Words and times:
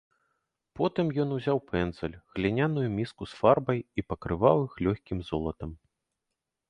Потым 0.77 1.11
ён 1.23 1.29
узяў 1.35 1.59
пэндзаль, 1.73 2.15
гліняную 2.37 2.87
міску 2.97 3.23
з 3.35 3.39
фарбай 3.43 3.79
і 4.01 4.07
пакрываў 4.09 4.57
іх 4.67 4.73
лёгкім 4.89 5.17
золатам. 5.29 5.71